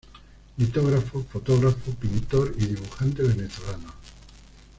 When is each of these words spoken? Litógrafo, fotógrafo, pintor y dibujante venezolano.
Litógrafo, 0.57 1.21
fotógrafo, 1.31 1.91
pintor 1.93 2.55
y 2.57 2.65
dibujante 2.65 3.21
venezolano. 3.21 3.93